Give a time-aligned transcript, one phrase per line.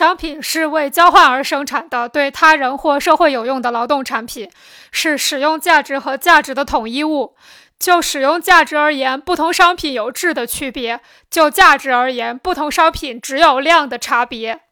[0.00, 4.50] 商品是为交换而生产的对他人或社会有用的劳动产品
[4.90, 7.34] 是使用价值和价值的统一物。
[7.78, 14.69] 就使用价值而言不同商品有质的区别就价值而言不同商品只有量的差别。